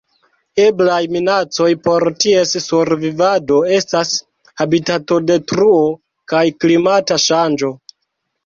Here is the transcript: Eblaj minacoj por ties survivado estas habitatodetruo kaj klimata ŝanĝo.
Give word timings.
Eblaj 0.61 1.01
minacoj 1.15 1.67
por 1.87 2.05
ties 2.25 2.53
survivado 2.63 3.59
estas 3.75 4.15
habitatodetruo 4.63 5.79
kaj 6.35 6.45
klimata 6.65 7.21
ŝanĝo. 7.29 7.71